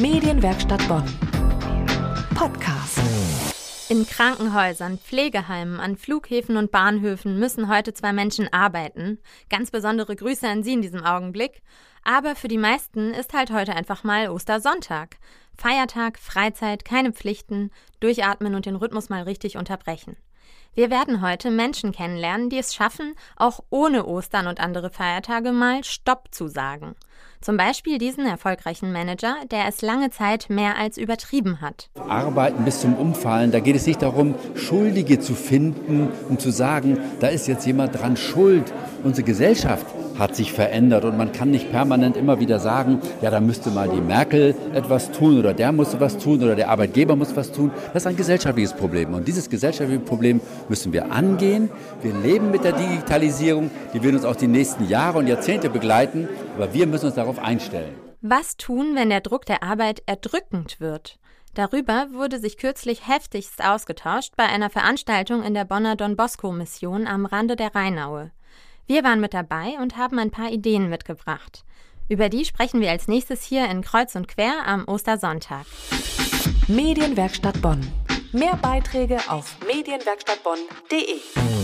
Medienwerkstatt 0.00 0.86
Bonn. 0.86 1.02
Podcast. 2.36 3.00
In 3.88 4.06
Krankenhäusern, 4.06 4.96
Pflegeheimen, 4.96 5.80
an 5.80 5.96
Flughäfen 5.96 6.56
und 6.56 6.70
Bahnhöfen 6.70 7.40
müssen 7.40 7.68
heute 7.68 7.92
zwei 7.94 8.12
Menschen 8.12 8.52
arbeiten. 8.52 9.18
Ganz 9.50 9.72
besondere 9.72 10.14
Grüße 10.14 10.46
an 10.46 10.62
Sie 10.62 10.74
in 10.74 10.82
diesem 10.82 11.04
Augenblick. 11.04 11.62
Aber 12.04 12.36
für 12.36 12.46
die 12.46 12.58
meisten 12.58 13.12
ist 13.12 13.34
halt 13.34 13.50
heute 13.50 13.74
einfach 13.74 14.04
mal 14.04 14.28
Ostersonntag. 14.28 15.16
Feiertag, 15.56 16.20
Freizeit, 16.20 16.84
keine 16.84 17.12
Pflichten, 17.12 17.72
durchatmen 17.98 18.54
und 18.54 18.66
den 18.66 18.76
Rhythmus 18.76 19.08
mal 19.08 19.24
richtig 19.24 19.56
unterbrechen. 19.56 20.16
Wir 20.74 20.90
werden 20.90 21.22
heute 21.22 21.50
Menschen 21.50 21.90
kennenlernen, 21.90 22.50
die 22.50 22.58
es 22.58 22.72
schaffen, 22.72 23.16
auch 23.34 23.64
ohne 23.68 24.06
Ostern 24.06 24.46
und 24.46 24.60
andere 24.60 24.90
Feiertage 24.90 25.50
mal 25.50 25.82
Stopp 25.82 26.28
zu 26.30 26.46
sagen. 26.46 26.94
Zum 27.40 27.56
Beispiel 27.56 27.98
diesen 27.98 28.26
erfolgreichen 28.26 28.92
Manager, 28.92 29.36
der 29.50 29.68
es 29.68 29.80
lange 29.80 30.10
Zeit 30.10 30.50
mehr 30.50 30.76
als 30.76 30.98
übertrieben 30.98 31.60
hat. 31.60 31.88
Arbeiten 32.08 32.64
bis 32.64 32.80
zum 32.80 32.94
Umfallen, 32.94 33.52
da 33.52 33.60
geht 33.60 33.76
es 33.76 33.86
nicht 33.86 34.02
darum, 34.02 34.34
Schuldige 34.54 35.20
zu 35.20 35.34
finden, 35.34 36.08
um 36.28 36.38
zu 36.38 36.50
sagen, 36.50 36.98
da 37.20 37.28
ist 37.28 37.46
jetzt 37.46 37.66
jemand 37.66 37.98
dran 37.98 38.16
schuld. 38.16 38.72
Unsere 39.04 39.24
Gesellschaft 39.24 39.86
hat 40.18 40.34
sich 40.34 40.52
verändert 40.52 41.04
und 41.04 41.16
man 41.16 41.32
kann 41.32 41.50
nicht 41.50 41.70
permanent 41.70 42.16
immer 42.16 42.40
wieder 42.40 42.58
sagen, 42.58 43.00
ja, 43.22 43.30
da 43.30 43.40
müsste 43.40 43.70
mal 43.70 43.88
die 43.88 44.00
Merkel 44.00 44.54
etwas 44.74 45.10
tun 45.10 45.38
oder 45.38 45.54
der 45.54 45.72
muss 45.72 45.98
was 46.00 46.18
tun 46.18 46.42
oder 46.42 46.56
der 46.56 46.70
Arbeitgeber 46.70 47.16
muss 47.16 47.36
was 47.36 47.52
tun. 47.52 47.70
Das 47.92 48.02
ist 48.02 48.06
ein 48.06 48.16
gesellschaftliches 48.16 48.72
Problem 48.72 49.14
und 49.14 49.28
dieses 49.28 49.48
gesellschaftliche 49.48 50.00
Problem 50.00 50.40
müssen 50.68 50.92
wir 50.92 51.12
angehen. 51.12 51.70
Wir 52.02 52.14
leben 52.14 52.50
mit 52.50 52.64
der 52.64 52.72
Digitalisierung, 52.72 53.70
die 53.94 54.02
wird 54.02 54.14
uns 54.14 54.24
auch 54.24 54.36
die 54.36 54.48
nächsten 54.48 54.88
Jahre 54.88 55.18
und 55.18 55.26
Jahrzehnte 55.26 55.70
begleiten, 55.70 56.28
aber 56.56 56.74
wir 56.74 56.86
müssen 56.86 57.06
uns 57.06 57.14
darauf 57.14 57.38
einstellen. 57.38 57.94
Was 58.20 58.56
tun, 58.56 58.96
wenn 58.96 59.10
der 59.10 59.20
Druck 59.20 59.46
der 59.46 59.62
Arbeit 59.62 60.02
erdrückend 60.06 60.80
wird? 60.80 61.18
Darüber 61.54 62.08
wurde 62.12 62.38
sich 62.38 62.56
kürzlich 62.56 63.08
heftigst 63.08 63.64
ausgetauscht 63.64 64.34
bei 64.36 64.44
einer 64.44 64.70
Veranstaltung 64.70 65.42
in 65.42 65.54
der 65.54 65.64
Bonner 65.64 65.96
Don 65.96 66.16
Bosco 66.16 66.52
Mission 66.52 67.06
am 67.06 67.26
Rande 67.26 67.56
der 67.56 67.74
Rheinaue. 67.74 68.30
Wir 68.88 69.04
waren 69.04 69.20
mit 69.20 69.34
dabei 69.34 69.76
und 69.82 69.98
haben 69.98 70.18
ein 70.18 70.30
paar 70.30 70.50
Ideen 70.50 70.88
mitgebracht. 70.88 71.62
Über 72.08 72.30
die 72.30 72.46
sprechen 72.46 72.80
wir 72.80 72.90
als 72.90 73.06
nächstes 73.06 73.44
hier 73.44 73.68
in 73.70 73.82
Kreuz 73.82 74.14
und 74.14 74.28
Quer 74.28 74.66
am 74.66 74.88
Ostersonntag. 74.88 75.66
Medienwerkstatt 76.68 77.60
Bonn. 77.60 77.86
Mehr 78.32 78.56
Beiträge 78.56 79.18
auf 79.28 79.58
medienwerkstattbonn.de. 79.66 81.57